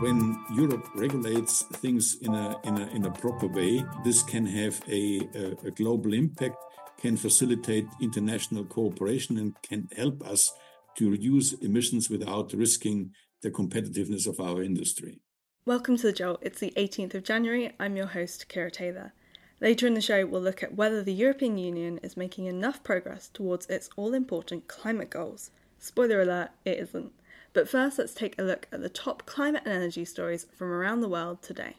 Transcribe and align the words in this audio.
when 0.00 0.38
Europe 0.52 0.88
regulates 0.94 1.62
things 1.62 2.16
in 2.22 2.32
a, 2.32 2.56
in 2.64 2.78
a, 2.78 2.86
in 2.88 3.04
a 3.06 3.10
proper 3.10 3.48
way, 3.48 3.84
this 4.04 4.22
can 4.22 4.46
have 4.46 4.80
a, 4.88 5.20
a, 5.34 5.66
a 5.66 5.70
global 5.72 6.14
impact, 6.14 6.56
can 7.00 7.16
facilitate 7.16 7.86
international 8.00 8.64
cooperation, 8.64 9.38
and 9.38 9.60
can 9.62 9.88
help 9.96 10.24
us 10.26 10.52
to 10.96 11.10
reduce 11.10 11.52
emissions 11.54 12.08
without 12.08 12.52
risking 12.52 13.12
the 13.42 13.50
competitiveness 13.50 14.26
of 14.26 14.40
our 14.40 14.62
industry. 14.62 15.20
Welcome 15.64 15.96
to 15.96 16.04
The 16.04 16.12
Jolt. 16.12 16.38
It's 16.42 16.60
the 16.60 16.72
18th 16.76 17.14
of 17.14 17.24
January. 17.24 17.72
I'm 17.80 17.96
your 17.96 18.06
host, 18.06 18.46
Kira 18.48 18.72
Taylor. 18.72 19.12
Later 19.60 19.88
in 19.88 19.94
the 19.94 20.00
show, 20.00 20.24
we'll 20.24 20.40
look 20.40 20.62
at 20.62 20.76
whether 20.76 21.02
the 21.02 21.12
European 21.12 21.58
Union 21.58 21.98
is 22.04 22.16
making 22.16 22.46
enough 22.46 22.84
progress 22.84 23.28
towards 23.28 23.66
its 23.66 23.90
all 23.96 24.14
important 24.14 24.68
climate 24.68 25.10
goals. 25.10 25.50
Spoiler 25.80 26.22
alert, 26.22 26.50
it 26.64 26.78
isn't. 26.78 27.12
But 27.52 27.68
first, 27.68 27.98
let's 27.98 28.14
take 28.14 28.38
a 28.38 28.44
look 28.44 28.68
at 28.72 28.80
the 28.80 28.88
top 28.88 29.26
climate 29.26 29.62
and 29.64 29.74
energy 29.74 30.04
stories 30.04 30.46
from 30.56 30.70
around 30.70 31.00
the 31.00 31.08
world 31.08 31.42
today. 31.42 31.74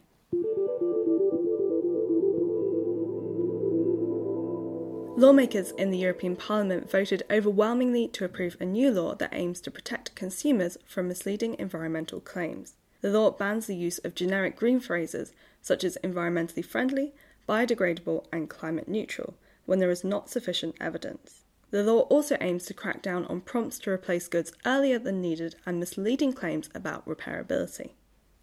Lawmakers 5.16 5.72
in 5.72 5.90
the 5.90 5.98
European 5.98 6.34
Parliament 6.34 6.90
voted 6.90 7.24
overwhelmingly 7.30 8.08
to 8.08 8.24
approve 8.24 8.56
a 8.58 8.64
new 8.64 8.90
law 8.90 9.14
that 9.16 9.34
aims 9.34 9.60
to 9.60 9.70
protect 9.70 10.14
consumers 10.14 10.78
from 10.86 11.08
misleading 11.08 11.56
environmental 11.58 12.20
claims. 12.20 12.74
The 13.02 13.10
law 13.10 13.30
bans 13.30 13.66
the 13.66 13.76
use 13.76 13.98
of 13.98 14.14
generic 14.14 14.56
green 14.56 14.80
phrases 14.80 15.32
such 15.60 15.84
as 15.84 15.98
environmentally 16.02 16.64
friendly, 16.64 17.12
biodegradable, 17.48 18.24
and 18.32 18.48
climate 18.48 18.88
neutral 18.88 19.34
when 19.66 19.78
there 19.78 19.90
is 19.90 20.04
not 20.04 20.30
sufficient 20.30 20.74
evidence. 20.80 21.42
The 21.70 21.84
law 21.84 22.00
also 22.02 22.36
aims 22.40 22.66
to 22.66 22.74
crack 22.74 23.00
down 23.00 23.26
on 23.26 23.42
prompts 23.42 23.78
to 23.80 23.90
replace 23.90 24.26
goods 24.26 24.52
earlier 24.66 24.98
than 24.98 25.20
needed 25.20 25.54
and 25.64 25.78
misleading 25.78 26.32
claims 26.32 26.68
about 26.74 27.06
repairability. 27.06 27.90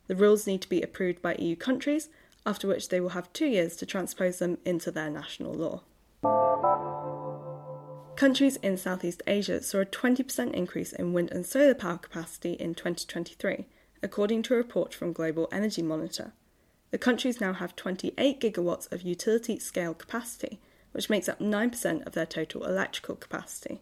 The 0.08 0.16
rules 0.16 0.48
need 0.48 0.62
to 0.62 0.70
be 0.70 0.82
approved 0.82 1.22
by 1.22 1.36
EU 1.36 1.58
countries, 1.58 2.10
after 2.46 2.68
which 2.68 2.88
they 2.88 3.02
will 3.02 3.10
have 3.10 3.34
two 3.34 3.48
years 3.48 3.76
to 3.76 3.86
transpose 3.86 4.40
them 4.40 4.58
into 4.64 4.90
their 4.90 5.10
national 5.10 5.54
law. 5.54 5.82
Countries 8.16 8.56
in 8.58 8.78
Southeast 8.78 9.22
Asia 9.28 9.62
saw 9.62 9.80
a 9.80 9.86
20% 9.86 10.54
increase 10.54 10.94
in 10.94 11.14
wind 11.14 11.30
and 11.32 11.46
solar 11.46 11.76
power 11.76 11.98
capacity 11.98 12.54
in 12.54 12.73
2023, 12.73 13.68
according 14.02 14.42
to 14.44 14.54
a 14.54 14.58
report 14.58 14.94
from 14.94 15.14
Global 15.14 15.50
Energy 15.52 15.82
Monitor. 15.82 16.32
The 16.92 16.98
countries 16.98 17.42
now 17.42 17.54
have 17.54 17.76
28 17.76 18.40
gigawatts 18.40 18.92
of 18.92 19.02
utility 19.02 19.60
scale 19.60 19.94
capacity, 19.94 20.60
which 20.98 21.12
makes 21.12 21.30
up 21.30 21.40
9% 21.40 22.08
of 22.08 22.14
their 22.14 22.26
total 22.26 22.66
electrical 22.66 23.16
capacity. 23.16 23.80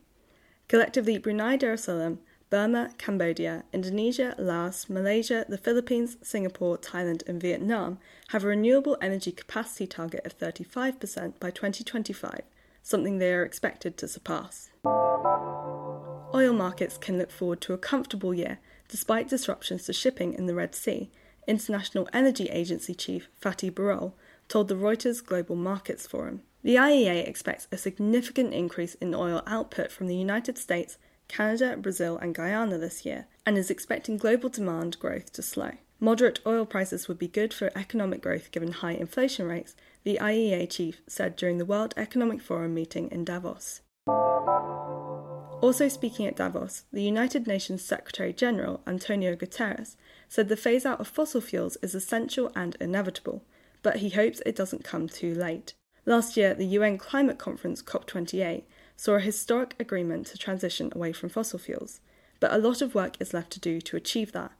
Collectively, 0.67 1.17
Brunei 1.17 1.57
Darussalam, 1.57 2.17
Burma, 2.49 2.91
Cambodia, 2.97 3.63
Indonesia, 3.71 4.35
Laos, 4.37 4.89
Malaysia, 4.89 5.45
the 5.47 5.57
Philippines, 5.57 6.17
Singapore, 6.21 6.77
Thailand, 6.77 7.25
and 7.25 7.41
Vietnam 7.41 7.99
have 8.29 8.43
a 8.43 8.47
renewable 8.47 8.97
energy 9.01 9.31
capacity 9.31 9.87
target 9.87 10.25
of 10.25 10.37
35% 10.37 11.39
by 11.39 11.51
2025, 11.51 12.41
something 12.83 13.17
they 13.17 13.33
are 13.33 13.45
expected 13.45 13.95
to 13.95 14.09
surpass. 14.09 14.71
Oil 14.85 16.51
markets 16.51 16.97
can 16.97 17.17
look 17.17 17.31
forward 17.31 17.61
to 17.61 17.71
a 17.71 17.77
comfortable 17.77 18.33
year 18.33 18.59
despite 18.89 19.29
disruptions 19.29 19.85
to 19.85 19.93
shipping 19.93 20.33
in 20.33 20.47
the 20.47 20.53
Red 20.53 20.75
Sea, 20.75 21.09
International 21.47 22.09
Energy 22.11 22.49
Agency 22.49 22.93
chief 22.93 23.29
Fatih 23.41 23.71
Birol 23.71 24.11
told 24.49 24.67
the 24.67 24.75
Reuters 24.75 25.25
Global 25.25 25.55
Markets 25.55 26.05
Forum. 26.05 26.41
The 26.65 26.77
IEA 26.77 27.27
expects 27.27 27.67
a 27.71 27.77
significant 27.77 28.51
increase 28.51 28.95
in 28.95 29.13
oil 29.13 29.43
output 29.45 29.91
from 29.91 30.07
the 30.07 30.15
United 30.15 30.57
States, 30.57 30.97
Canada, 31.27 31.77
Brazil, 31.77 32.17
and 32.17 32.33
Guyana 32.33 32.79
this 32.79 33.05
year, 33.05 33.27
and 33.45 33.55
is 33.55 33.69
expecting 33.69 34.17
global 34.17 34.49
demand 34.49 34.97
growth 34.97 35.31
to 35.33 35.43
slow. 35.43 35.73
Moderate 35.99 36.39
oil 36.43 36.65
prices 36.65 37.07
would 37.07 37.19
be 37.19 37.27
good 37.27 37.53
for 37.53 37.69
economic 37.75 38.19
growth 38.19 38.49
given 38.49 38.71
high 38.71 38.93
inflation 38.93 39.45
rates, 39.45 39.75
the 40.03 40.17
IEA 40.19 40.67
chief 40.67 41.01
said 41.05 41.35
during 41.35 41.59
the 41.59 41.65
World 41.65 41.93
Economic 41.97 42.41
Forum 42.41 42.73
meeting 42.73 43.11
in 43.11 43.23
Davos. 43.23 43.81
Also 44.07 45.87
speaking 45.87 46.25
at 46.25 46.35
Davos, 46.35 46.85
the 46.91 47.03
United 47.03 47.45
Nations 47.45 47.85
Secretary 47.85 48.33
General 48.33 48.81
Antonio 48.87 49.35
Guterres 49.35 49.97
said 50.27 50.49
the 50.49 50.57
phase 50.57 50.83
out 50.83 50.99
of 50.99 51.07
fossil 51.07 51.41
fuels 51.41 51.77
is 51.83 51.93
essential 51.93 52.51
and 52.55 52.75
inevitable, 52.81 53.43
but 53.83 53.97
he 53.97 54.09
hopes 54.09 54.41
it 54.47 54.55
doesn't 54.55 54.83
come 54.83 55.07
too 55.07 55.35
late. 55.35 55.75
Last 56.07 56.37
year, 56.37 56.53
the 56.53 56.67
UN 56.67 56.99
climate 56.99 57.39
conference 57.39 57.81
COP28 57.81 58.63
saw 58.95 59.15
a 59.15 59.19
historic 59.19 59.75
agreement 59.79 60.27
to 60.27 60.37
transition 60.37 60.91
away 60.95 61.11
from 61.11 61.29
fossil 61.29 61.57
fuels, 61.57 61.99
but 62.39 62.53
a 62.53 62.59
lot 62.59 62.81
of 62.83 62.93
work 62.93 63.15
is 63.19 63.33
left 63.33 63.51
to 63.53 63.59
do 63.59 63.81
to 63.81 63.97
achieve 63.97 64.31
that. 64.33 64.51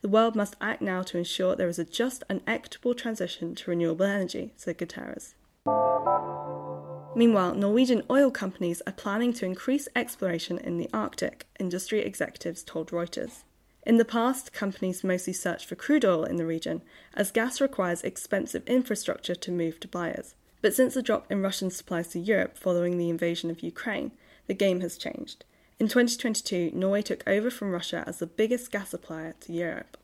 The 0.00 0.08
world 0.08 0.34
must 0.34 0.56
act 0.62 0.80
now 0.80 1.02
to 1.02 1.18
ensure 1.18 1.54
there 1.54 1.68
is 1.68 1.78
a 1.78 1.84
just 1.84 2.24
and 2.30 2.40
equitable 2.46 2.94
transition 2.94 3.54
to 3.54 3.70
renewable 3.70 4.06
energy, 4.06 4.54
said 4.56 4.78
Guterres. 4.78 5.34
Meanwhile, 7.14 7.54
Norwegian 7.54 8.02
oil 8.10 8.30
companies 8.30 8.82
are 8.86 8.92
planning 8.92 9.34
to 9.34 9.46
increase 9.46 9.88
exploration 9.94 10.58
in 10.58 10.78
the 10.78 10.88
Arctic, 10.92 11.46
industry 11.60 12.00
executives 12.00 12.62
told 12.62 12.90
Reuters. 12.90 13.44
In 13.86 13.98
the 13.98 14.04
past, 14.06 14.54
companies 14.54 15.04
mostly 15.04 15.34
searched 15.34 15.66
for 15.66 15.74
crude 15.74 16.04
oil 16.04 16.24
in 16.24 16.36
the 16.36 16.46
region, 16.46 16.80
as 17.12 17.30
gas 17.30 17.60
requires 17.60 18.02
expensive 18.02 18.66
infrastructure 18.66 19.34
to 19.34 19.52
move 19.52 19.78
to 19.80 19.88
buyers. 19.88 20.34
But 20.64 20.72
since 20.72 20.94
the 20.94 21.02
drop 21.02 21.30
in 21.30 21.42
Russian 21.42 21.70
supplies 21.70 22.08
to 22.08 22.18
Europe 22.18 22.56
following 22.56 22.96
the 22.96 23.10
invasion 23.10 23.50
of 23.50 23.62
Ukraine, 23.62 24.12
the 24.46 24.54
game 24.54 24.80
has 24.80 24.96
changed. 24.96 25.44
In 25.78 25.88
2022, 25.88 26.70
Norway 26.72 27.02
took 27.02 27.22
over 27.26 27.50
from 27.50 27.70
Russia 27.70 28.02
as 28.06 28.18
the 28.18 28.26
biggest 28.26 28.72
gas 28.72 28.88
supplier 28.88 29.34
to 29.40 29.52
Europe. 29.52 29.98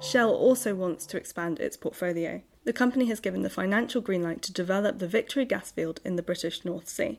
Shell 0.00 0.32
also 0.32 0.76
wants 0.76 1.06
to 1.06 1.16
expand 1.16 1.58
its 1.58 1.76
portfolio. 1.76 2.42
The 2.62 2.72
company 2.72 3.06
has 3.06 3.18
given 3.18 3.42
the 3.42 3.50
financial 3.50 4.00
green 4.00 4.22
light 4.22 4.42
to 4.42 4.52
develop 4.52 5.00
the 5.00 5.08
Victory 5.08 5.44
gas 5.44 5.72
field 5.72 6.00
in 6.04 6.14
the 6.14 6.22
British 6.22 6.64
North 6.64 6.88
Sea. 6.88 7.18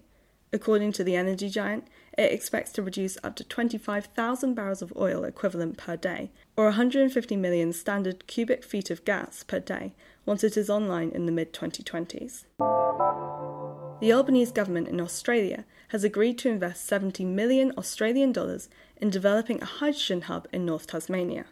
According 0.53 0.93
to 0.93 1.03
the 1.03 1.17
energy 1.17 1.49
giant, 1.49 1.89
it 2.17 2.31
expects 2.31 2.71
to 2.71 2.81
produce 2.81 3.17
up 3.21 3.35
to 3.35 3.43
25,000 3.43 4.53
barrels 4.53 4.81
of 4.81 4.93
oil 4.95 5.25
equivalent 5.25 5.77
per 5.77 5.97
day, 5.97 6.31
or 6.57 6.65
150 6.65 7.35
million 7.35 7.73
standard 7.73 8.27
cubic 8.27 8.63
feet 8.63 8.89
of 8.89 9.05
gas 9.05 9.43
per 9.43 9.59
day, 9.59 9.93
once 10.25 10.43
it 10.43 10.57
is 10.57 10.69
online 10.69 11.09
in 11.09 11.25
the 11.25 11.31
mid 11.31 11.53
2020s. 11.53 12.43
The 14.01 14.11
Albanese 14.13 14.51
government 14.51 14.87
in 14.87 14.99
Australia 14.99 15.65
has 15.89 16.03
agreed 16.03 16.37
to 16.39 16.49
invest 16.49 16.85
70 16.85 17.23
million 17.25 17.71
Australian 17.77 18.31
dollars 18.31 18.69
in 18.97 19.09
developing 19.09 19.61
a 19.61 19.65
hydrogen 19.65 20.21
hub 20.21 20.47
in 20.51 20.65
North 20.65 20.87
Tasmania. 20.87 21.45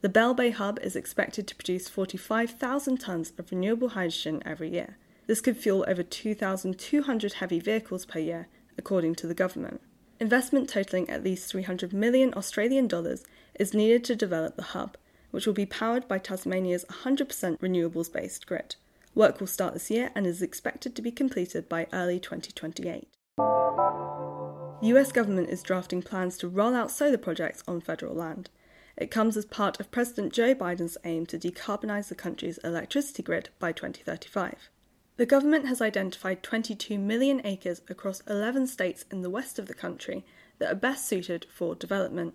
The 0.00 0.08
Bell 0.08 0.34
Bay 0.34 0.50
hub 0.50 0.78
is 0.80 0.94
expected 0.94 1.46
to 1.46 1.56
produce 1.56 1.88
45,000 1.88 3.00
tonnes 3.00 3.36
of 3.38 3.50
renewable 3.50 3.90
hydrogen 3.90 4.42
every 4.44 4.70
year. 4.70 4.96
This 5.26 5.40
could 5.40 5.56
fuel 5.56 5.84
over 5.88 6.02
2,200 6.02 7.32
heavy 7.34 7.58
vehicles 7.58 8.04
per 8.04 8.18
year, 8.18 8.48
according 8.76 9.14
to 9.16 9.26
the 9.26 9.34
government. 9.34 9.80
Investment 10.20 10.68
totaling 10.68 11.08
at 11.10 11.24
least 11.24 11.50
300 11.50 11.92
million 11.92 12.32
Australian 12.34 12.86
dollars 12.86 13.24
is 13.58 13.74
needed 13.74 14.04
to 14.04 14.16
develop 14.16 14.56
the 14.56 14.62
hub, 14.62 14.96
which 15.30 15.46
will 15.46 15.54
be 15.54 15.66
powered 15.66 16.08
by 16.08 16.18
Tasmania's 16.18 16.84
100% 17.04 17.58
renewables 17.58 18.12
based 18.12 18.46
grid. 18.46 18.76
Work 19.14 19.40
will 19.40 19.46
start 19.46 19.74
this 19.74 19.90
year 19.90 20.10
and 20.14 20.26
is 20.26 20.42
expected 20.42 20.94
to 20.94 21.02
be 21.02 21.10
completed 21.10 21.68
by 21.68 21.86
early 21.92 22.20
2028. 22.20 23.08
The 23.36 24.86
US 24.94 25.10
government 25.10 25.50
is 25.50 25.62
drafting 25.62 26.02
plans 26.02 26.38
to 26.38 26.48
roll 26.48 26.74
out 26.74 26.90
solar 26.90 27.18
projects 27.18 27.64
on 27.66 27.80
federal 27.80 28.14
land. 28.14 28.48
It 28.96 29.10
comes 29.10 29.36
as 29.36 29.44
part 29.44 29.78
of 29.80 29.90
President 29.90 30.32
Joe 30.32 30.54
Biden's 30.54 30.98
aim 31.04 31.26
to 31.26 31.38
decarbonise 31.38 32.08
the 32.08 32.14
country's 32.14 32.58
electricity 32.58 33.22
grid 33.22 33.50
by 33.58 33.72
2035. 33.72 34.70
The 35.16 35.26
government 35.26 35.66
has 35.66 35.80
identified 35.80 36.44
22 36.44 36.96
million 36.96 37.40
acres 37.44 37.82
across 37.88 38.22
11 38.28 38.68
states 38.68 39.04
in 39.10 39.22
the 39.22 39.30
west 39.30 39.58
of 39.58 39.66
the 39.66 39.74
country 39.74 40.24
that 40.58 40.70
are 40.70 40.76
best 40.76 41.08
suited 41.08 41.46
for 41.52 41.74
development, 41.74 42.34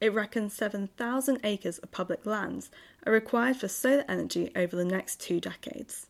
it 0.00 0.14
reckons 0.14 0.54
7,000 0.54 1.40
acres 1.44 1.78
of 1.78 1.90
public 1.90 2.24
lands 2.24 2.70
are 3.06 3.12
required 3.12 3.56
for 3.56 3.68
solar 3.68 4.04
energy 4.08 4.50
over 4.56 4.74
the 4.74 4.84
next 4.84 5.20
two 5.20 5.40
decades. 5.40 6.06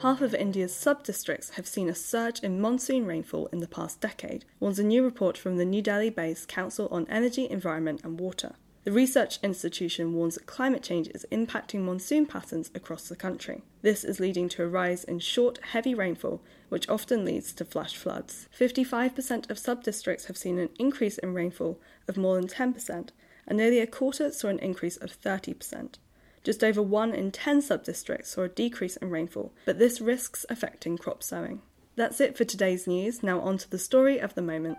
Half 0.00 0.20
of 0.20 0.32
India's 0.32 0.72
sub 0.74 1.02
districts 1.02 1.50
have 1.50 1.66
seen 1.66 1.88
a 1.88 1.94
surge 1.94 2.40
in 2.40 2.60
monsoon 2.60 3.04
rainfall 3.04 3.46
in 3.46 3.58
the 3.58 3.66
past 3.66 4.00
decade, 4.00 4.44
warns 4.60 4.78
a 4.78 4.84
new 4.84 5.02
report 5.02 5.36
from 5.36 5.56
the 5.56 5.64
New 5.64 5.82
Delhi 5.82 6.08
based 6.08 6.46
Council 6.48 6.86
on 6.92 7.06
Energy, 7.08 7.50
Environment 7.50 8.00
and 8.04 8.20
Water. 8.20 8.54
The 8.84 8.92
research 8.92 9.38
institution 9.42 10.14
warns 10.14 10.36
that 10.36 10.46
climate 10.46 10.82
change 10.82 11.08
is 11.08 11.26
impacting 11.30 11.80
monsoon 11.80 12.26
patterns 12.26 12.70
across 12.74 13.08
the 13.08 13.16
country. 13.16 13.62
This 13.82 14.02
is 14.04 14.20
leading 14.20 14.48
to 14.50 14.62
a 14.62 14.68
rise 14.68 15.04
in 15.04 15.18
short, 15.18 15.58
heavy 15.72 15.94
rainfall, 15.94 16.40
which 16.68 16.88
often 16.88 17.24
leads 17.24 17.52
to 17.54 17.64
flash 17.64 17.96
floods. 17.96 18.48
55% 18.58 19.50
of 19.50 19.58
sub-districts 19.58 20.26
have 20.26 20.36
seen 20.36 20.58
an 20.58 20.70
increase 20.78 21.18
in 21.18 21.34
rainfall 21.34 21.80
of 22.06 22.16
more 22.16 22.36
than 22.36 22.48
10%, 22.48 23.10
and 23.46 23.58
nearly 23.58 23.80
a 23.80 23.86
quarter 23.86 24.30
saw 24.30 24.48
an 24.48 24.58
increase 24.60 24.96
of 24.96 25.20
30%. 25.20 25.96
Just 26.44 26.64
over 26.64 26.80
1 26.80 27.14
in 27.14 27.30
10 27.30 27.60
sub-districts 27.60 28.30
saw 28.30 28.42
a 28.42 28.48
decrease 28.48 28.96
in 28.96 29.10
rainfall, 29.10 29.52
but 29.66 29.78
this 29.78 30.00
risks 30.00 30.46
affecting 30.48 30.96
crop 30.96 31.22
sowing. 31.22 31.60
That's 31.96 32.20
it 32.20 32.38
for 32.38 32.44
today's 32.44 32.86
news. 32.86 33.22
Now 33.22 33.40
on 33.40 33.58
to 33.58 33.68
the 33.68 33.78
story 33.78 34.18
of 34.18 34.34
the 34.34 34.40
moment. 34.40 34.78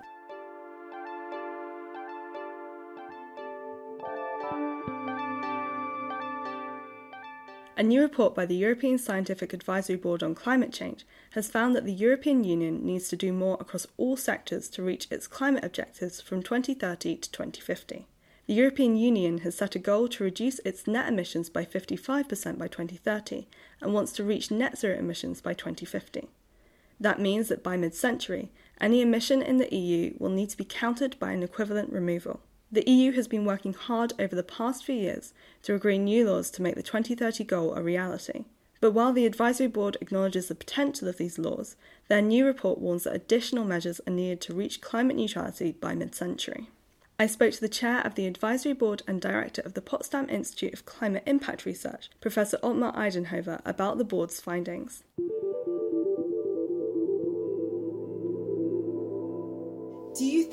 A 7.79 7.83
new 7.83 8.01
report 8.01 8.35
by 8.35 8.45
the 8.45 8.57
European 8.57 8.97
Scientific 8.97 9.53
Advisory 9.53 9.95
Board 9.95 10.21
on 10.21 10.35
Climate 10.35 10.73
Change 10.73 11.05
has 11.31 11.47
found 11.47 11.73
that 11.73 11.85
the 11.85 11.93
European 11.93 12.43
Union 12.43 12.85
needs 12.85 13.07
to 13.07 13.15
do 13.15 13.31
more 13.31 13.55
across 13.61 13.87
all 13.95 14.17
sectors 14.17 14.67
to 14.71 14.83
reach 14.83 15.07
its 15.09 15.27
climate 15.27 15.63
objectives 15.63 16.19
from 16.19 16.43
2030 16.43 17.15
to 17.15 17.31
2050. 17.31 18.05
The 18.47 18.53
European 18.53 18.97
Union 18.97 19.37
has 19.39 19.55
set 19.55 19.77
a 19.77 19.79
goal 19.79 20.09
to 20.09 20.25
reduce 20.25 20.59
its 20.65 20.87
net 20.87 21.07
emissions 21.07 21.49
by 21.49 21.63
55% 21.63 22.57
by 22.57 22.67
2030 22.67 23.47
and 23.79 23.93
wants 23.93 24.11
to 24.11 24.25
reach 24.25 24.51
net 24.51 24.77
zero 24.77 24.97
emissions 24.97 25.39
by 25.39 25.53
2050. 25.53 26.27
That 26.99 27.21
means 27.21 27.47
that 27.47 27.63
by 27.63 27.77
mid 27.77 27.95
century, 27.95 28.51
any 28.81 29.01
emission 29.01 29.41
in 29.41 29.55
the 29.55 29.73
EU 29.73 30.15
will 30.19 30.31
need 30.31 30.49
to 30.49 30.57
be 30.57 30.65
countered 30.65 31.17
by 31.17 31.31
an 31.31 31.43
equivalent 31.43 31.93
removal. 31.93 32.41
The 32.71 32.88
EU 32.89 33.13
has 33.13 33.27
been 33.27 33.45
working 33.45 33.74
hard 33.74 34.13
over 34.19 34.36
the 34.36 34.44
past 34.44 34.83
few 34.83 34.94
years 34.94 35.33
to 35.63 35.74
agree 35.74 35.98
new 35.98 36.30
laws 36.30 36.51
to 36.51 36.62
make 36.62 36.75
the 36.75 36.83
2030 36.83 37.44
goal 37.44 37.74
a 37.74 37.81
reality. 37.81 38.45
But 38.80 38.92
while 38.92 39.12
the 39.12 39.25
Advisory 39.25 39.68
Board 39.68 39.98
acknowledges 40.00 40.48
the 40.48 40.56
potential 40.56 41.07
of 41.07 41.18
these 41.18 41.39
laws, 41.39 41.75
their 42.10 42.21
new 42.21 42.45
report 42.45 42.77
warns 42.77 43.06
that 43.06 43.16
additional 43.16 43.66
measures 43.66 44.00
are 44.06 44.13
needed 44.13 44.39
to 44.42 44.54
reach 44.54 44.81
climate 44.81 45.18
neutrality 45.18 45.71
by 45.71 45.95
mid 45.95 46.13
century. 46.13 46.69
I 47.18 47.25
spoke 47.25 47.54
to 47.54 47.62
the 47.62 47.68
chair 47.68 48.01
of 48.01 48.16
the 48.16 48.27
Advisory 48.27 48.74
Board 48.74 49.01
and 49.07 49.19
director 49.19 49.62
of 49.63 49.74
the 49.74 49.81
Potsdam 49.81 50.30
Institute 50.30 50.74
of 50.74 50.86
Climate 50.86 51.24
Impact 51.25 51.65
Research, 51.65 52.10
Professor 52.22 52.57
Ottmar 52.63 52.95
Edenhofer, 52.95 53.62
about 53.65 53.98
the 53.98 54.06
board's 54.06 54.39
findings. 54.39 55.04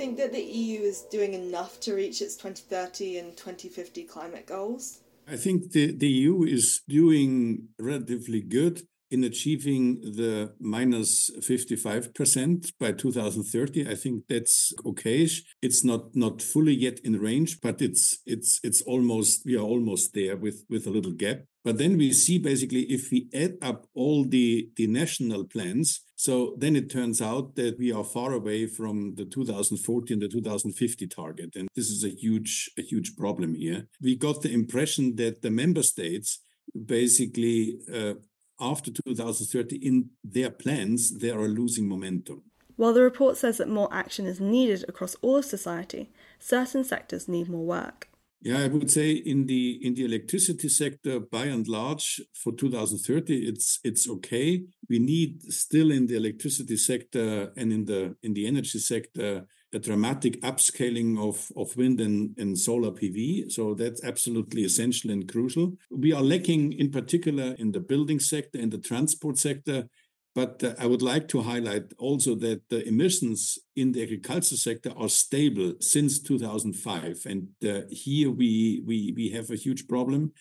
Think 0.06 0.18
that 0.18 0.32
the 0.32 0.42
EU 0.42 0.82
is 0.82 1.02
doing 1.10 1.34
enough 1.34 1.80
to 1.80 1.94
reach 1.94 2.22
its 2.22 2.36
2030 2.36 3.18
and 3.18 3.36
2050 3.36 4.04
climate 4.04 4.46
goals? 4.46 5.00
I 5.26 5.36
think 5.36 5.72
the, 5.72 5.90
the 5.90 6.08
EU 6.08 6.44
is 6.44 6.82
doing 6.88 7.68
relatively 7.80 8.40
good 8.40 8.82
in 9.10 9.24
achieving 9.24 10.00
the 10.00 10.52
minus 10.60 11.30
55% 11.38 12.72
by 12.80 12.90
2030 12.90 13.88
i 13.88 13.94
think 13.94 14.24
that's 14.28 14.72
okay 14.84 15.28
it's 15.62 15.84
not 15.84 16.16
not 16.16 16.42
fully 16.42 16.74
yet 16.74 16.98
in 17.04 17.12
range 17.20 17.60
but 17.60 17.80
it's 17.80 18.18
it's 18.26 18.58
it's 18.64 18.82
almost 18.82 19.46
we 19.46 19.56
are 19.56 19.68
almost 19.74 20.12
there 20.12 20.36
with 20.36 20.64
with 20.68 20.88
a 20.88 20.90
little 20.90 21.12
gap 21.12 21.38
but 21.66 21.78
then 21.78 21.98
we 21.98 22.12
see 22.12 22.38
basically 22.38 22.82
if 22.82 23.10
we 23.10 23.28
add 23.34 23.54
up 23.60 23.80
all 23.94 24.24
the 24.24 24.70
the 24.76 24.86
national 24.86 25.42
plans 25.44 25.88
so 26.14 26.54
then 26.62 26.76
it 26.76 26.88
turns 26.96 27.20
out 27.20 27.56
that 27.56 27.74
we 27.78 27.92
are 27.92 28.04
far 28.04 28.32
away 28.32 28.66
from 28.66 29.14
the 29.16 29.24
2014 29.24 30.20
the 30.20 30.28
2050 30.28 31.06
target 31.08 31.50
and 31.56 31.68
this 31.74 31.88
is 31.90 32.04
a 32.04 32.14
huge 32.22 32.70
a 32.78 32.82
huge 32.82 33.16
problem 33.16 33.54
here 33.54 33.88
we 34.00 34.16
got 34.16 34.42
the 34.42 34.52
impression 34.52 35.16
that 35.16 35.42
the 35.42 35.50
member 35.50 35.82
states 35.82 36.38
basically 36.86 37.78
uh, 37.92 38.14
after 38.60 38.90
2030 38.90 39.76
in 39.76 40.10
their 40.24 40.50
plans, 40.50 41.18
they 41.18 41.30
are 41.30 41.48
losing 41.48 41.88
momentum. 41.88 42.42
While 42.76 42.92
the 42.92 43.02
report 43.02 43.36
says 43.36 43.58
that 43.58 43.68
more 43.68 43.88
action 43.92 44.26
is 44.26 44.40
needed 44.40 44.84
across 44.88 45.14
all 45.22 45.36
of 45.36 45.44
society, 45.44 46.10
certain 46.38 46.84
sectors 46.84 47.28
need 47.28 47.48
more 47.48 47.64
work. 47.64 48.08
Yeah, 48.46 48.62
I 48.62 48.68
would 48.68 48.92
say 48.92 49.10
in 49.10 49.46
the 49.46 49.84
in 49.84 49.94
the 49.94 50.04
electricity 50.04 50.68
sector, 50.68 51.18
by 51.18 51.46
and 51.46 51.66
large, 51.66 52.20
for 52.32 52.52
2030, 52.52 53.48
it's 53.48 53.80
it's 53.82 54.08
okay. 54.08 54.62
We 54.88 55.00
need 55.00 55.42
still 55.52 55.90
in 55.90 56.06
the 56.06 56.14
electricity 56.14 56.76
sector 56.76 57.52
and 57.56 57.72
in 57.72 57.86
the 57.86 58.14
in 58.22 58.34
the 58.34 58.46
energy 58.46 58.78
sector 58.78 59.48
a 59.74 59.80
dramatic 59.80 60.40
upscaling 60.42 61.18
of, 61.18 61.50
of 61.56 61.76
wind 61.76 62.00
and, 62.00 62.38
and 62.38 62.56
solar 62.56 62.92
PV. 62.92 63.50
So 63.50 63.74
that's 63.74 64.02
absolutely 64.04 64.62
essential 64.62 65.10
and 65.10 65.28
crucial. 65.28 65.72
We 65.90 66.12
are 66.12 66.22
lacking 66.22 66.72
in 66.72 66.90
particular 66.90 67.56
in 67.58 67.72
the 67.72 67.80
building 67.80 68.20
sector, 68.20 68.58
in 68.60 68.70
the 68.70 68.78
transport 68.78 69.38
sector. 69.38 69.88
But 70.36 70.62
uh, 70.62 70.74
I 70.78 70.84
would 70.86 71.00
like 71.00 71.28
to 71.28 71.40
highlight 71.40 71.94
also 71.96 72.34
that 72.34 72.68
the 72.68 72.86
emissions 72.86 73.58
in 73.74 73.92
the 73.92 74.02
agriculture 74.02 74.58
sector 74.58 74.92
are 74.94 75.08
stable 75.08 75.72
since 75.80 76.20
2005. 76.20 77.22
And 77.24 77.48
uh, 77.66 77.86
here 77.90 78.30
we, 78.30 78.82
we, 78.84 79.14
we 79.16 79.30
have 79.30 79.50
a 79.50 79.56
huge 79.56 79.88
problem. 79.88 80.32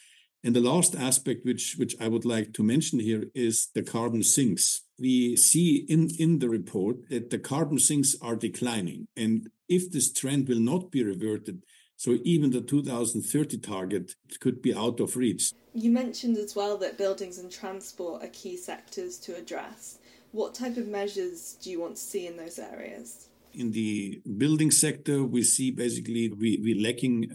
And 0.43 0.53
the 0.53 0.59
last 0.59 0.95
aspect, 0.95 1.45
which, 1.45 1.75
which 1.77 1.95
I 2.01 2.09
would 2.09 2.25
like 2.25 2.51
to 2.55 2.61
mention 2.61 2.99
here, 2.99 3.23
is 3.33 3.69
the 3.73 3.83
carbon 3.83 4.21
sinks. 4.21 4.81
We 4.99 5.37
see 5.37 5.85
in, 5.87 6.09
in 6.19 6.39
the 6.39 6.49
report 6.49 7.09
that 7.09 7.29
the 7.29 7.39
carbon 7.39 7.79
sinks 7.79 8.17
are 8.21 8.35
declining. 8.35 9.07
And 9.15 9.49
if 9.69 9.89
this 9.89 10.11
trend 10.11 10.49
will 10.49 10.59
not 10.59 10.91
be 10.91 11.05
reverted, 11.05 11.63
so 11.97 12.17
even 12.23 12.51
the 12.51 12.61
2030 12.61 13.57
target 13.59 14.15
could 14.39 14.61
be 14.61 14.73
out 14.73 14.99
of 14.99 15.15
reach. 15.15 15.51
You 15.73 15.91
mentioned 15.91 16.37
as 16.37 16.55
well 16.55 16.77
that 16.77 16.97
buildings 16.97 17.37
and 17.37 17.51
transport 17.51 18.23
are 18.23 18.29
key 18.29 18.57
sectors 18.57 19.17
to 19.19 19.35
address. 19.35 19.99
What 20.31 20.53
type 20.53 20.77
of 20.77 20.87
measures 20.87 21.57
do 21.61 21.69
you 21.69 21.79
want 21.79 21.95
to 21.95 22.01
see 22.01 22.27
in 22.27 22.37
those 22.37 22.59
areas? 22.59 23.29
in 23.57 23.71
the 23.71 24.21
building 24.37 24.69
sector, 24.69 25.23
we 25.23 25.41
see 25.41 25.71
basically 25.71 26.29
we 26.29 26.59
we 26.61 26.73
lacking 26.73 27.31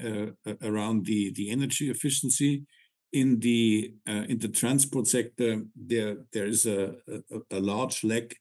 uh, 0.47 0.53
around 0.62 1.07
the 1.07 1.33
the 1.35 1.51
energy 1.51 1.89
efficiency 1.89 2.67
in 3.12 3.41
the 3.41 3.95
uh, 4.09 4.25
in 4.29 4.39
the 4.39 4.49
transport 4.49 5.07
sector, 5.07 5.62
there 5.75 6.19
there 6.33 6.47
is 6.47 6.67
a, 6.67 6.95
a, 7.09 7.59
a 7.59 7.61
large 7.61 8.05
lack 8.05 8.37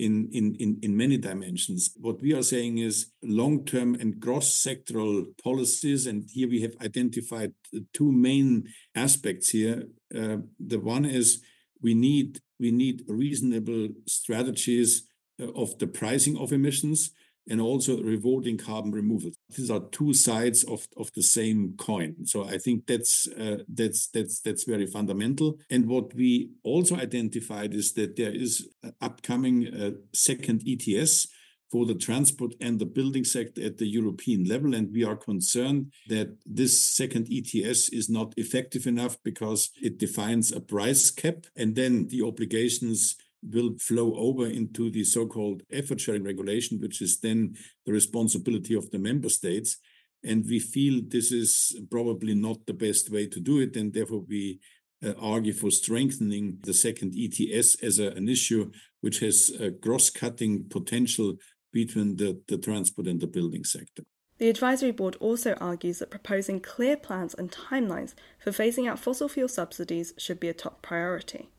in, 0.00 0.28
in, 0.32 0.54
in, 0.56 0.78
in 0.82 0.96
many 0.96 1.18
dimensions. 1.18 1.90
What 1.96 2.22
we 2.22 2.32
are 2.32 2.42
saying 2.42 2.78
is 2.78 3.12
long-term 3.22 3.96
and 3.96 4.20
cross-sectoral 4.20 5.26
policies, 5.42 6.06
and 6.06 6.28
here 6.28 6.48
we 6.48 6.62
have 6.62 6.74
identified 6.80 7.52
two 7.92 8.10
main 8.10 8.64
aspects 8.94 9.50
here. 9.50 9.84
Uh, 10.14 10.38
the 10.58 10.80
one 10.80 11.04
is 11.04 11.42
we 11.82 11.94
need 11.94 12.40
we 12.58 12.70
need 12.70 13.04
reasonable 13.08 13.88
strategies 14.06 15.08
uh, 15.40 15.50
of 15.52 15.78
the 15.78 15.86
pricing 15.86 16.36
of 16.36 16.52
emissions 16.52 17.10
and 17.50 17.60
also 17.60 18.00
rewarding 18.00 18.56
carbon 18.56 18.92
removal. 18.92 19.32
These 19.56 19.70
are 19.70 19.82
two 19.90 20.14
sides 20.14 20.64
of, 20.64 20.86
of 20.96 21.10
the 21.14 21.22
same 21.22 21.74
coin. 21.76 22.14
So 22.24 22.44
I 22.44 22.58
think 22.58 22.86
that's 22.86 23.26
uh, 23.38 23.58
that's 23.68 24.08
that's 24.08 24.40
that's 24.40 24.64
very 24.64 24.86
fundamental. 24.86 25.58
And 25.68 25.86
what 25.86 26.14
we 26.14 26.50
also 26.62 26.96
identified 26.96 27.74
is 27.74 27.92
that 27.94 28.16
there 28.16 28.34
is 28.34 28.68
upcoming 29.00 29.66
uh, 29.66 29.90
second 30.14 30.62
ETS 30.66 31.26
for 31.70 31.86
the 31.86 31.94
transport 31.94 32.54
and 32.60 32.78
the 32.78 32.86
building 32.86 33.24
sector 33.24 33.62
at 33.64 33.78
the 33.78 33.86
European 33.86 34.44
level. 34.44 34.74
And 34.74 34.92
we 34.92 35.04
are 35.04 35.16
concerned 35.16 35.92
that 36.08 36.36
this 36.44 36.82
second 36.82 37.28
ETS 37.30 37.88
is 37.90 38.08
not 38.08 38.34
effective 38.36 38.86
enough 38.86 39.16
because 39.22 39.70
it 39.80 39.98
defines 39.98 40.50
a 40.52 40.60
price 40.60 41.10
cap 41.10 41.46
and 41.56 41.76
then 41.76 42.08
the 42.08 42.22
obligations 42.22 43.16
will 43.42 43.76
flow 43.78 44.14
over 44.14 44.46
into 44.46 44.90
the 44.90 45.04
so-called 45.04 45.62
effort 45.72 46.00
sharing 46.00 46.24
regulation, 46.24 46.80
which 46.80 47.00
is 47.00 47.20
then 47.20 47.56
the 47.86 47.92
responsibility 47.92 48.74
of 48.74 48.90
the 48.90 48.98
member 48.98 49.28
states. 49.28 49.78
And 50.22 50.44
we 50.44 50.58
feel 50.58 51.00
this 51.06 51.32
is 51.32 51.78
probably 51.90 52.34
not 52.34 52.66
the 52.66 52.74
best 52.74 53.10
way 53.10 53.26
to 53.26 53.40
do 53.40 53.60
it. 53.60 53.76
And 53.76 53.92
therefore, 53.92 54.24
we 54.28 54.60
uh, 55.04 55.14
argue 55.18 55.54
for 55.54 55.70
strengthening 55.70 56.58
the 56.62 56.74
second 56.74 57.14
ETS 57.16 57.82
as 57.82 57.98
a, 57.98 58.08
an 58.08 58.28
issue 58.28 58.70
which 59.00 59.20
has 59.20 59.50
a 59.58 59.70
cross 59.70 60.10
cutting 60.10 60.64
potential 60.68 61.36
between 61.72 62.16
the, 62.16 62.40
the 62.48 62.58
transport 62.58 63.06
and 63.06 63.20
the 63.20 63.26
building 63.26 63.64
sector. 63.64 64.02
The 64.38 64.48
advisory 64.48 64.90
board 64.90 65.16
also 65.20 65.52
argues 65.54 65.98
that 65.98 66.10
proposing 66.10 66.60
clear 66.60 66.96
plans 66.96 67.34
and 67.34 67.50
timelines 67.50 68.14
for 68.38 68.50
phasing 68.50 68.88
out 68.88 68.98
fossil 68.98 69.28
fuel 69.28 69.48
subsidies 69.48 70.14
should 70.16 70.40
be 70.40 70.48
a 70.48 70.54
top 70.54 70.82
priority. 70.82 71.50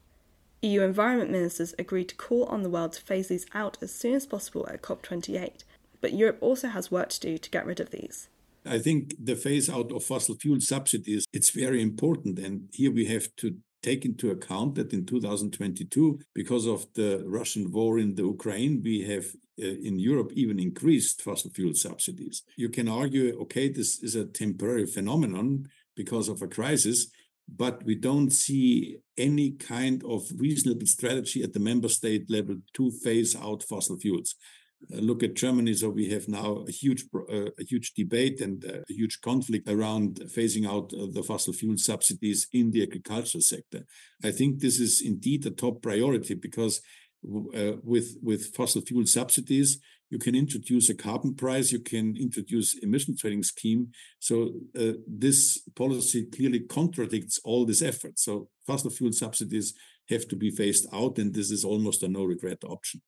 EU 0.63 0.82
environment 0.82 1.32
ministers 1.32 1.74
agreed 1.80 2.10
to 2.10 2.15
call 2.15 2.46
on 2.46 2.62
the 2.62 2.70
world 2.70 2.94
to 2.94 3.01
phase 3.01 3.30
these 3.30 3.48
out 3.53 3.77
as 3.82 3.91
soon 3.91 4.13
as 4.13 4.27
possible 4.27 4.68
at 4.70 4.82
COP28, 4.82 5.63
but 6.01 6.13
Europe 6.13 6.38
also 6.39 6.68
has 6.68 6.91
work 6.91 7.10
to 7.10 7.20
do 7.20 7.38
to 7.38 7.50
get 7.50 7.65
rid 7.65 7.80
of 7.80 7.89
these. 7.89 8.27
I 8.65 8.77
think 8.77 9.15
the 9.20 9.36
phase 9.36 9.70
out 9.70 9.91
of 9.91 10.03
fossil 10.03 10.36
fuel 10.36 10.62
subsidies 10.62 11.25
it's 11.34 11.50
very 11.50 11.82
important 11.82 12.38
and 12.38 12.70
here 12.72 12.91
we 12.91 13.06
have 13.06 13.36
to 13.38 13.56
take 13.82 14.06
into 14.06 14.30
account 14.30 14.75
that 14.75 14.94
in 14.94 15.08
2022 15.08 16.20
because 16.36 16.68
of 16.68 16.86
the 16.94 17.24
Russian 17.25 17.72
war 17.72 17.98
in 17.98 18.13
the 18.13 18.24
Ukraine 18.24 18.84
we 18.84 19.01
have 19.01 19.25
uh, 19.60 19.65
in 19.65 19.98
Europe 19.98 20.32
even 20.34 20.60
increased 20.60 21.24
fossil 21.24 21.50
fuel 21.50 21.74
subsidies. 21.74 22.44
You 22.56 22.70
can 22.70 22.88
argue 22.88 23.36
okay 23.41 23.68
this 23.68 24.00
is 24.03 24.13
a 24.13 24.25
temporary 24.25 24.86
phenomenon 24.86 25.68
because 25.96 26.30
of 26.30 26.44
a 26.44 26.48
crisis 26.48 27.08
but 27.55 27.84
we 27.84 27.96
don't 27.96 28.31
see 28.31 28.98
any 29.17 29.51
kind 29.51 30.03
of 30.05 30.24
reasonable 30.38 30.86
strategy 30.86 31.43
at 31.43 31.53
the 31.53 31.60
member 31.60 31.89
state 31.89 32.29
level 32.29 32.55
to 32.74 32.91
phase 32.91 33.36
out 33.36 33.63
fossil 33.63 33.98
fuels. 33.98 34.36
Uh, 34.91 34.98
look 34.98 35.22
at 35.22 35.36
Germany. 35.36 35.74
So 35.74 35.89
we 35.89 36.10
have 36.10 36.27
now 36.27 36.65
a 36.67 36.72
huge, 36.72 37.05
uh, 37.15 37.51
a 37.60 37.63
huge 37.67 37.93
debate 37.93 38.41
and 38.41 38.63
uh, 38.65 38.79
a 38.89 38.93
huge 38.93 39.22
conflict 39.22 39.70
around 39.70 40.15
phasing 40.25 40.67
out 40.67 40.91
uh, 40.93 41.08
the 41.12 41.24
fossil 41.24 41.53
fuel 41.53 41.77
subsidies 41.77 42.48
in 42.53 42.72
the 42.72 42.84
agricultural 42.84 43.41
sector. 43.41 43.86
I 44.24 44.31
think 44.31 44.60
this 44.60 44.79
is 44.79 45.01
indeed 45.01 45.46
a 45.46 45.51
top 45.51 45.81
priority 45.81 46.34
because 46.34 46.81
uh, 47.55 47.74
with 47.84 48.17
with 48.24 48.55
fossil 48.55 48.81
fuel 48.81 49.05
subsidies, 49.05 49.79
you 50.12 50.20
can 50.20 50.36
introduce 50.36 50.89
a 50.89 50.94
carbon 50.94 51.34
price, 51.34 51.72
you 51.72 51.80
can 51.80 52.18
introduce 52.18 52.77
emission 52.84 53.15
trading 53.18 53.44
scheme. 53.44 53.91
So 54.20 54.51
uh, 54.77 54.94
this 55.08 55.62
policy 55.74 56.25
clearly 56.25 56.60
contradicts 56.60 57.39
all 57.46 57.65
this 57.65 57.82
effort. 57.82 58.20
So 58.20 58.50
fossil 58.68 58.91
fuel 58.91 59.13
subsidies 59.13 59.74
have 60.10 60.27
to 60.27 60.36
be 60.36 60.51
phased 60.51 60.86
out, 60.94 61.18
and 61.18 61.34
this 61.34 61.50
is 61.50 61.63
almost 61.63 62.03
a 62.03 62.10
no 62.10 62.25
regret 62.25 62.60
option. 62.65 63.01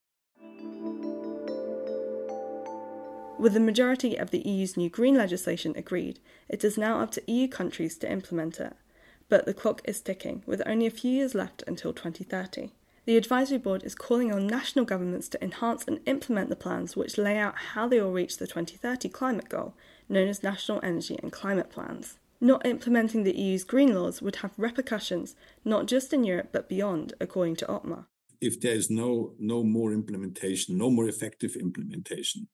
With 3.38 3.54
the 3.54 3.60
majority 3.60 4.16
of 4.16 4.32
the 4.32 4.48
EU's 4.48 4.78
new 4.78 4.90
green 4.90 5.18
legislation 5.18 5.74
agreed, 5.76 6.22
it 6.48 6.64
is 6.64 6.78
now 6.78 7.02
up 7.02 7.12
to 7.12 7.32
EU 7.32 7.50
countries 7.50 7.98
to 7.98 8.10
implement 8.10 8.62
it. 8.62 8.74
But 9.28 9.46
the 9.46 9.54
clock 9.54 9.82
is 9.84 10.00
ticking, 10.00 10.44
with 10.46 10.62
only 10.66 10.86
a 10.86 10.92
few 10.92 11.12
years 11.12 11.36
left 11.36 11.64
until 11.68 11.92
2030. 11.92 12.72
The 13.06 13.18
advisory 13.18 13.58
board 13.58 13.84
is 13.84 13.96
calling 13.96 14.32
on 14.32 14.48
national 14.48 14.86
governments 14.86 15.28
to 15.30 15.44
enhance 15.44 15.84
and 15.86 16.00
implement 16.06 16.50
the 16.50 16.56
plans 16.56 16.96
which 16.96 17.18
lay 17.18 17.38
out 17.38 17.58
how 17.74 17.86
they 17.86 18.00
will 18.00 18.14
reach 18.14 18.38
the 18.38 18.48
2030 18.48 19.10
climate 19.10 19.50
goal, 19.50 19.74
known 20.08 20.30
as 20.30 20.42
National 20.42 20.80
Energy 20.82 21.20
and 21.22 21.30
Climate 21.30 21.70
Plans. 21.70 22.18
Not 22.40 22.66
implementing 22.66 23.24
the 23.24 23.38
EU's 23.38 23.66
green 23.66 23.94
laws 23.94 24.22
would 24.22 24.38
have 24.38 24.52
repercussions 24.58 25.36
not 25.66 25.86
just 25.86 26.14
in 26.14 26.24
Europe 26.24 26.50
but 26.54 26.70
beyond, 26.70 27.14
according 27.20 27.58
to 27.58 27.66
Ottmar. 27.66 28.06
If 28.40 28.62
there 28.62 28.76
is 28.76 28.90
no 28.90 29.34
no 29.38 29.64
more 29.64 29.92
implementation, 29.92 30.78
no 30.78 30.90
more 30.90 31.08
effective 31.08 31.56
implementation, 31.58 32.48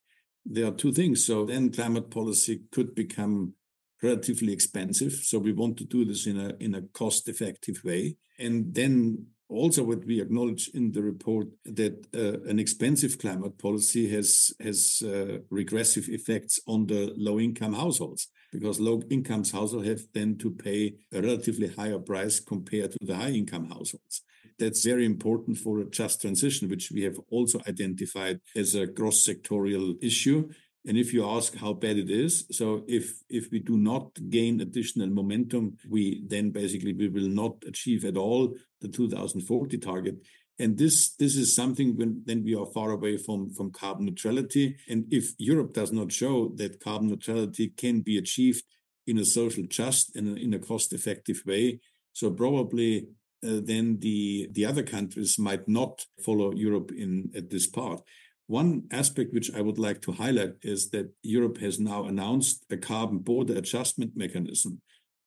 there 0.46 0.66
are 0.66 0.72
two 0.72 0.92
things. 0.92 1.26
So 1.26 1.46
then 1.46 1.72
climate 1.72 2.10
policy 2.10 2.64
could 2.72 2.96
become 2.96 3.54
relatively 4.02 4.54
expensive. 4.54 5.14
So 5.14 5.38
we 5.38 5.52
want 5.52 5.78
to 5.78 5.86
do 5.86 6.06
this 6.06 6.26
in 6.26 6.40
a 6.40 6.56
in 6.60 6.74
a 6.74 6.82
cost 6.82 7.28
effective 7.30 7.84
way, 7.84 8.18
and 8.40 8.74
then 8.74 9.28
also 9.50 9.84
what 9.84 10.06
we 10.06 10.22
acknowledge 10.22 10.70
in 10.74 10.92
the 10.92 11.02
report 11.02 11.48
that 11.66 12.06
uh, 12.16 12.48
an 12.50 12.60
expensive 12.60 13.18
climate 13.18 13.58
policy 13.58 14.08
has 14.10 14.54
has 14.62 15.02
uh, 15.04 15.40
regressive 15.50 16.08
effects 16.08 16.60
on 16.68 16.86
the 16.86 17.14
low 17.18 17.40
income 17.40 17.74
households 17.74 18.28
because 18.52 18.80
low 18.80 19.02
income 19.10 19.44
households 19.44 19.88
have 19.88 20.02
then 20.14 20.38
to 20.38 20.52
pay 20.52 20.96
a 21.14 21.22
relatively 21.22 21.68
higher 21.68 22.00
price 22.00 22.40
compared 22.40 22.92
to 22.92 22.98
the 23.02 23.16
high 23.16 23.30
income 23.30 23.68
households. 23.70 24.22
That's 24.58 24.84
very 24.84 25.06
important 25.06 25.58
for 25.58 25.80
a 25.80 25.90
just 25.90 26.22
transition 26.22 26.70
which 26.70 26.92
we 26.92 27.04
have 27.04 27.18
also 27.32 27.60
identified 27.68 28.40
as 28.56 28.76
a 28.76 28.88
cross 28.88 29.26
sectorial 29.26 29.96
issue 30.04 30.50
and 30.86 30.98
if 30.98 31.14
you 31.14 31.28
ask 31.28 31.56
how 31.56 31.74
bad 31.74 31.98
it 31.98 32.10
is, 32.10 32.46
so 32.52 32.84
if 32.88 33.22
if 33.30 33.52
we 33.52 33.60
do 33.60 33.78
not 33.78 34.18
gain 34.30 34.62
additional 34.62 35.10
momentum, 35.10 35.78
we 35.90 36.24
then 36.26 36.52
basically 36.52 36.94
we 36.94 37.10
will 37.10 37.28
not 37.28 37.64
achieve 37.68 38.06
at 38.06 38.18
all 38.18 38.56
the 38.82 38.88
2040 38.88 39.78
target. 39.78 40.16
And 40.58 40.78
this 40.78 41.16
this 41.16 41.36
is 41.36 41.54
something 41.54 41.98
when 41.98 42.24
then 42.26 42.44
we 42.44 42.56
are 42.56 42.66
far 42.66 42.92
away 42.92 43.18
from 43.18 43.50
from 43.50 43.72
carbon 43.72 44.06
neutrality. 44.06 44.78
And 44.88 45.06
if 45.12 45.34
Europe 45.38 45.74
does 45.74 45.92
not 45.92 46.14
show 46.14 46.50
that 46.56 46.80
carbon 46.80 47.10
neutrality 47.10 47.70
can 47.70 48.02
be 48.02 48.18
achieved 48.18 48.64
in 49.06 49.18
a 49.18 49.26
social 49.26 49.66
just 49.68 50.16
and 50.16 50.38
in 50.38 50.54
a 50.54 50.60
cost 50.60 50.94
effective 50.94 51.42
way, 51.46 51.82
so 52.14 52.32
probably 52.32 53.08
uh, 53.44 53.60
then 53.64 54.00
the 54.00 54.48
the 54.52 54.66
other 54.66 54.84
countries 54.84 55.38
might 55.38 55.68
not 55.68 56.06
follow 56.26 56.54
Europe 56.54 56.92
in 56.92 57.32
at 57.36 57.50
this 57.50 57.68
part. 57.68 58.02
One 58.50 58.86
aspect 58.92 59.32
which 59.32 59.54
I 59.54 59.62
would 59.62 59.78
like 59.78 60.02
to 60.02 60.12
highlight 60.12 60.56
is 60.64 60.90
that 60.90 61.14
Europe 61.22 61.60
has 61.60 61.80
now 61.80 62.06
announced 62.06 62.66
a 62.72 62.78
carbon 62.78 63.20
border 63.20 63.56
adjustment 63.56 64.14
mechanism. 64.16 64.82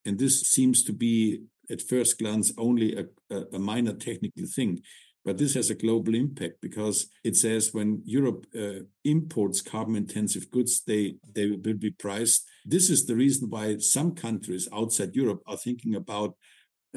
And 0.04 0.18
this 0.18 0.40
seems 0.40 0.82
to 0.82 0.92
be, 0.92 1.42
at 1.70 1.82
first 1.82 2.18
glance, 2.18 2.52
only 2.58 2.96
a, 2.96 3.36
a 3.52 3.60
minor 3.60 3.92
technical 3.92 4.46
thing. 4.46 4.82
But 5.24 5.38
this 5.38 5.54
has 5.54 5.70
a 5.70 5.76
global 5.76 6.16
impact 6.16 6.54
because 6.60 7.06
it 7.22 7.36
says 7.36 7.72
when 7.72 8.02
Europe 8.04 8.44
uh, 8.58 8.80
imports 9.04 9.62
carbon 9.62 9.94
intensive 9.94 10.50
goods, 10.50 10.82
they, 10.84 11.14
they 11.32 11.46
will 11.46 11.74
be 11.74 11.92
priced. 11.92 12.44
This 12.64 12.90
is 12.90 13.06
the 13.06 13.14
reason 13.14 13.48
why 13.48 13.78
some 13.78 14.16
countries 14.16 14.68
outside 14.74 15.14
Europe 15.14 15.42
are 15.46 15.56
thinking 15.56 15.94
about 15.94 16.34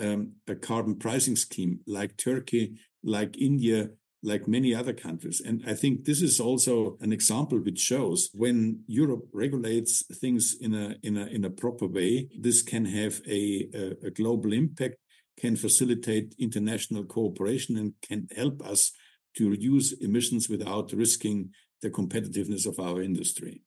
um, 0.02 0.32
a 0.48 0.56
carbon 0.56 0.96
pricing 0.96 1.36
scheme 1.36 1.82
like 1.86 2.18
Turkey, 2.18 2.80
like 3.04 3.38
India, 3.38 3.90
like 4.26 4.48
many 4.48 4.74
other 4.74 4.94
countries. 4.94 5.40
And 5.40 5.64
I 5.68 5.74
think 5.74 6.06
this 6.06 6.22
is 6.22 6.40
also 6.40 6.98
an 7.02 7.14
example 7.14 7.60
which 7.60 7.80
shows 7.80 8.30
when 8.34 8.84
Europe 8.88 9.28
regulates 9.32 10.04
things 10.22 10.56
in 10.60 10.74
a 10.74 10.96
in 11.04 11.18
a 11.18 11.26
in 11.28 11.46
a 11.46 11.50
proper 11.50 11.88
way, 11.88 12.30
this 12.38 12.62
can 12.62 12.86
have 12.86 13.22
a, 13.28 13.70
a, 13.74 14.08
a 14.08 14.12
global 14.12 14.52
impact, 14.54 14.96
can 15.38 15.56
facilitate 15.56 16.36
international 16.40 17.04
cooperation, 17.06 17.78
and 17.78 17.94
can 18.02 18.28
help 18.36 18.62
us 18.66 18.92
to 19.38 19.50
reduce 19.50 19.92
emissions 19.94 20.50
without 20.50 20.92
risking 20.94 21.52
the 21.82 21.90
competitiveness 21.90 22.66
of 22.66 22.80
our 22.80 23.02
industry. 23.02 23.62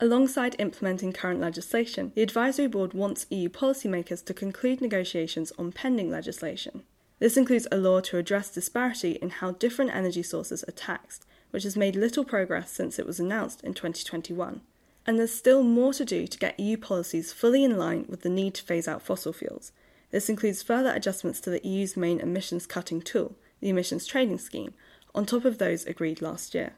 Alongside 0.00 0.56
implementing 0.58 1.12
current 1.12 1.40
legislation, 1.40 2.12
the 2.14 2.22
Advisory 2.22 2.66
Board 2.66 2.94
wants 2.94 3.26
EU 3.30 3.48
policymakers 3.48 4.24
to 4.24 4.34
conclude 4.34 4.80
negotiations 4.80 5.52
on 5.56 5.72
pending 5.72 6.10
legislation. 6.10 6.82
This 7.24 7.38
includes 7.38 7.66
a 7.72 7.78
law 7.78 8.00
to 8.00 8.18
address 8.18 8.50
disparity 8.50 9.12
in 9.12 9.30
how 9.30 9.52
different 9.52 9.94
energy 9.94 10.22
sources 10.22 10.62
are 10.64 10.72
taxed, 10.72 11.24
which 11.52 11.62
has 11.62 11.74
made 11.74 11.96
little 11.96 12.22
progress 12.22 12.70
since 12.70 12.98
it 12.98 13.06
was 13.06 13.18
announced 13.18 13.62
in 13.62 13.72
2021. 13.72 14.60
And 15.06 15.18
there's 15.18 15.32
still 15.32 15.62
more 15.62 15.94
to 15.94 16.04
do 16.04 16.26
to 16.26 16.38
get 16.38 16.60
EU 16.60 16.76
policies 16.76 17.32
fully 17.32 17.64
in 17.64 17.78
line 17.78 18.04
with 18.10 18.20
the 18.20 18.28
need 18.28 18.52
to 18.56 18.62
phase 18.62 18.86
out 18.86 19.00
fossil 19.00 19.32
fuels. 19.32 19.72
This 20.10 20.28
includes 20.28 20.62
further 20.62 20.92
adjustments 20.92 21.40
to 21.40 21.48
the 21.48 21.66
EU's 21.66 21.96
main 21.96 22.20
emissions 22.20 22.66
cutting 22.66 23.00
tool, 23.00 23.36
the 23.60 23.70
Emissions 23.70 24.04
Trading 24.04 24.36
Scheme, 24.36 24.74
on 25.14 25.24
top 25.24 25.46
of 25.46 25.56
those 25.56 25.86
agreed 25.86 26.20
last 26.20 26.54
year. 26.54 26.74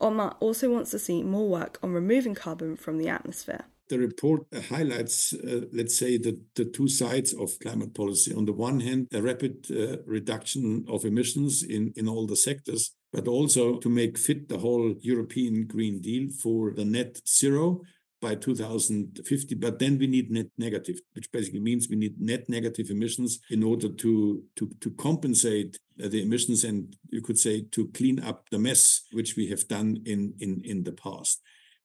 Ottmar 0.00 0.36
also 0.40 0.70
wants 0.70 0.90
to 0.92 0.98
see 0.98 1.22
more 1.22 1.50
work 1.50 1.78
on 1.82 1.92
removing 1.92 2.34
carbon 2.34 2.78
from 2.78 2.96
the 2.96 3.10
atmosphere 3.10 3.66
the 3.92 3.98
report 3.98 4.46
highlights, 4.70 5.34
uh, 5.34 5.66
let's 5.70 5.98
say, 5.98 6.16
the, 6.16 6.40
the 6.54 6.64
two 6.64 6.88
sides 6.88 7.34
of 7.34 7.58
climate 7.60 7.94
policy. 7.94 8.34
On 8.34 8.46
the 8.46 8.52
one 8.54 8.80
hand, 8.80 9.06
a 9.12 9.20
rapid 9.20 9.66
uh, 9.70 9.98
reduction 10.06 10.86
of 10.88 11.04
emissions 11.04 11.62
in, 11.62 11.92
in 11.94 12.08
all 12.08 12.26
the 12.26 12.36
sectors, 12.48 12.94
but 13.12 13.28
also 13.28 13.76
to 13.80 13.90
make 13.90 14.16
fit 14.16 14.48
the 14.48 14.56
whole 14.56 14.94
European 15.02 15.66
Green 15.66 16.00
Deal 16.00 16.30
for 16.30 16.72
the 16.74 16.86
net 16.86 17.20
zero 17.28 17.82
by 18.22 18.36
2050 18.36 19.56
but 19.56 19.80
then 19.80 19.98
we 19.98 20.06
need 20.06 20.30
net 20.30 20.46
negative 20.56 21.00
which 21.14 21.30
basically 21.32 21.58
means 21.58 21.88
we 21.88 21.96
need 21.96 22.14
net 22.20 22.48
negative 22.48 22.88
emissions 22.88 23.40
in 23.50 23.64
order 23.64 23.88
to 23.88 24.44
to 24.54 24.70
to 24.80 24.90
compensate 24.92 25.76
the 25.96 26.22
emissions 26.22 26.62
and 26.62 26.94
you 27.10 27.20
could 27.20 27.36
say 27.36 27.62
to 27.72 27.88
clean 27.88 28.20
up 28.20 28.48
the 28.50 28.60
mess 28.60 29.08
which 29.10 29.34
we 29.36 29.48
have 29.48 29.66
done 29.66 30.00
in 30.06 30.32
in 30.38 30.62
in 30.64 30.84
the 30.84 30.92
past 30.92 31.42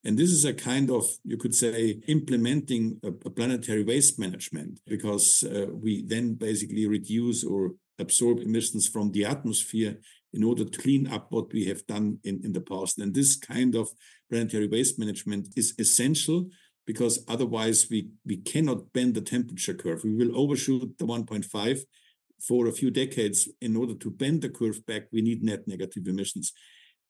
and 0.08 0.18
this 0.18 0.32
is 0.32 0.46
a 0.46 0.54
kind 0.54 0.90
of, 0.90 1.06
you 1.26 1.36
could 1.36 1.54
say, 1.54 2.00
implementing 2.08 2.98
a, 3.04 3.10
a 3.10 3.30
planetary 3.30 3.84
waste 3.84 4.18
management 4.18 4.80
because 4.88 5.44
uh, 5.44 5.66
we 5.70 6.02
then 6.02 6.36
basically 6.36 6.88
reduce 6.88 7.44
or 7.44 7.74
absorb 8.00 8.40
emissions 8.40 8.88
from 8.88 9.12
the 9.12 9.26
atmosphere 9.26 9.98
in 10.32 10.46
order 10.46 10.64
to 10.64 10.80
clean 10.80 11.08
up 11.08 11.28
what 11.30 11.52
we 11.52 11.66
have 11.66 11.86
done 11.88 12.20
in, 12.24 12.40
in 12.46 12.54
the 12.54 12.62
past. 12.62 13.00
And 13.00 13.14
this 13.14 13.36
kind 13.36 13.76
of 13.76 13.90
planetary 14.30 14.70
waste 14.70 14.98
management 14.98 15.50
is 15.58 15.74
essential 15.78 16.48
because 16.86 17.26
otherwise 17.28 17.88
we, 17.92 18.08
we 18.26 18.38
cannot 18.38 18.94
bend 18.94 19.14
the 19.14 19.22
temperature 19.22 19.74
curve. 19.74 20.06
We 20.06 20.16
will 20.16 20.40
overshoot 20.40 20.98
the 20.98 21.06
1.5 21.06 21.80
for 22.48 22.68
a 22.68 22.72
few 22.72 22.92
decades. 22.92 23.50
In 23.60 23.76
order 23.76 23.96
to 23.96 24.10
bend 24.10 24.42
the 24.42 24.50
curve 24.50 24.86
back, 24.86 25.04
we 25.12 25.22
need 25.22 25.44
net 25.44 25.68
negative 25.68 26.08
emissions. 26.08 26.54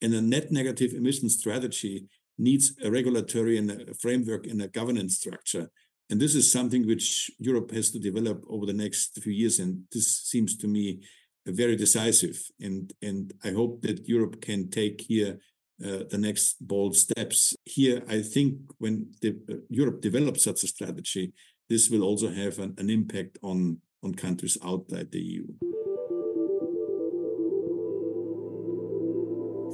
And 0.02 0.14
a 0.14 0.20
net 0.20 0.50
negative 0.50 0.94
emission 0.94 1.28
strategy 1.28 2.08
needs 2.38 2.74
a 2.82 2.90
regulatory 2.90 3.58
and 3.58 3.70
a 3.70 3.94
framework 3.94 4.46
and 4.46 4.62
a 4.62 4.68
governance 4.68 5.16
structure. 5.16 5.70
And 6.10 6.20
this 6.20 6.34
is 6.34 6.50
something 6.50 6.86
which 6.86 7.30
Europe 7.38 7.70
has 7.72 7.90
to 7.90 7.98
develop 7.98 8.42
over 8.48 8.64
the 8.64 8.72
next 8.72 9.20
few 9.22 9.32
years. 9.32 9.58
And 9.58 9.82
this 9.92 10.22
seems 10.24 10.56
to 10.58 10.68
me 10.68 11.00
very 11.46 11.76
decisive. 11.76 12.40
And, 12.60 12.92
and 13.02 13.32
I 13.44 13.50
hope 13.50 13.82
that 13.82 14.08
Europe 14.08 14.40
can 14.40 14.70
take 14.70 15.00
here 15.02 15.38
uh, 15.84 16.04
the 16.10 16.18
next 16.18 16.56
bold 16.66 16.96
steps. 16.96 17.54
Here, 17.64 18.02
I 18.08 18.22
think 18.22 18.58
when 18.78 19.12
the, 19.20 19.36
uh, 19.50 19.54
Europe 19.68 20.00
develops 20.00 20.44
such 20.44 20.64
a 20.64 20.66
strategy, 20.66 21.32
this 21.68 21.90
will 21.90 22.02
also 22.02 22.30
have 22.30 22.58
an, 22.58 22.74
an 22.78 22.90
impact 22.90 23.38
on, 23.42 23.78
on 24.02 24.14
countries 24.14 24.58
outside 24.64 25.12
the 25.12 25.20
EU. 25.20 25.46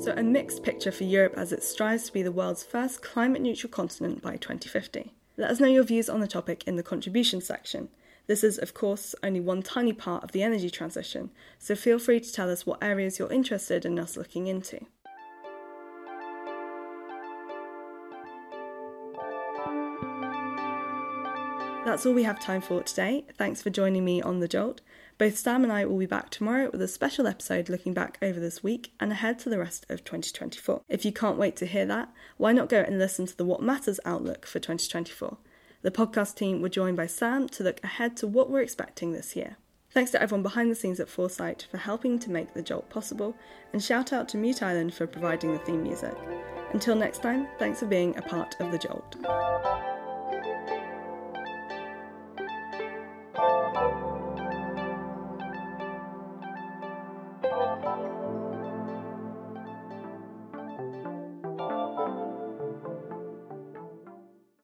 So, 0.04 0.12
a 0.14 0.22
mixed 0.22 0.62
picture 0.62 0.92
for 0.92 1.04
Europe 1.04 1.32
as 1.34 1.50
it 1.50 1.64
strives 1.64 2.04
to 2.04 2.12
be 2.12 2.22
the 2.22 2.30
world's 2.30 2.62
first 2.62 3.00
climate 3.00 3.40
neutral 3.40 3.70
continent 3.70 4.20
by 4.20 4.36
2050. 4.36 5.14
Let 5.38 5.50
us 5.50 5.60
know 5.60 5.66
your 5.66 5.82
views 5.82 6.10
on 6.10 6.20
the 6.20 6.26
topic 6.26 6.62
in 6.66 6.76
the 6.76 6.82
contribution 6.82 7.40
section. 7.40 7.88
This 8.26 8.44
is, 8.44 8.58
of 8.58 8.74
course, 8.74 9.14
only 9.22 9.40
one 9.40 9.62
tiny 9.62 9.94
part 9.94 10.22
of 10.22 10.32
the 10.32 10.42
energy 10.42 10.68
transition, 10.68 11.30
so 11.58 11.74
feel 11.74 11.98
free 11.98 12.20
to 12.20 12.30
tell 12.30 12.50
us 12.50 12.66
what 12.66 12.84
areas 12.84 13.18
you're 13.18 13.32
interested 13.32 13.86
in 13.86 13.98
us 13.98 14.14
looking 14.14 14.46
into. 14.46 14.84
That's 21.86 22.04
all 22.04 22.12
we 22.12 22.24
have 22.24 22.40
time 22.40 22.60
for 22.60 22.82
today. 22.82 23.24
Thanks 23.38 23.62
for 23.62 23.70
joining 23.70 24.04
me 24.04 24.20
on 24.20 24.40
The 24.40 24.48
Jolt. 24.48 24.82
Both 25.16 25.38
Sam 25.38 25.62
and 25.62 25.72
I 25.72 25.84
will 25.84 25.98
be 25.98 26.06
back 26.06 26.30
tomorrow 26.30 26.70
with 26.72 26.82
a 26.82 26.88
special 26.88 27.28
episode 27.28 27.68
looking 27.68 27.94
back 27.94 28.18
over 28.20 28.40
this 28.40 28.64
week 28.64 28.92
and 28.98 29.12
ahead 29.12 29.38
to 29.40 29.48
the 29.48 29.58
rest 29.58 29.86
of 29.88 30.02
2024. 30.02 30.82
If 30.88 31.04
you 31.04 31.12
can't 31.12 31.38
wait 31.38 31.54
to 31.56 31.66
hear 31.66 31.86
that, 31.86 32.12
why 32.36 32.52
not 32.52 32.68
go 32.68 32.80
and 32.80 32.98
listen 32.98 33.24
to 33.26 33.36
the 33.36 33.44
What 33.44 33.62
Matters 33.62 34.00
outlook 34.04 34.44
for 34.44 34.58
2024? 34.58 35.38
The 35.82 35.92
podcast 35.92 36.34
team 36.34 36.60
were 36.60 36.68
joined 36.68 36.96
by 36.96 37.06
Sam 37.06 37.48
to 37.50 37.62
look 37.62 37.78
ahead 37.84 38.16
to 38.18 38.26
what 38.26 38.50
we're 38.50 38.62
expecting 38.62 39.12
this 39.12 39.36
year. 39.36 39.56
Thanks 39.92 40.10
to 40.10 40.20
everyone 40.20 40.42
behind 40.42 40.68
the 40.68 40.74
scenes 40.74 40.98
at 40.98 41.08
Foresight 41.08 41.68
for 41.70 41.76
helping 41.76 42.18
to 42.18 42.30
make 42.30 42.52
the 42.52 42.62
Jolt 42.62 42.90
possible, 42.90 43.36
and 43.72 43.80
shout 43.80 44.12
out 44.12 44.28
to 44.30 44.36
Mute 44.36 44.64
Island 44.64 44.94
for 44.94 45.06
providing 45.06 45.52
the 45.52 45.60
theme 45.60 45.84
music. 45.84 46.16
Until 46.72 46.96
next 46.96 47.22
time, 47.22 47.46
thanks 47.60 47.78
for 47.78 47.86
being 47.86 48.16
a 48.16 48.22
part 48.22 48.56
of 48.60 48.72
the 48.72 48.78
Jolt. 48.78 49.14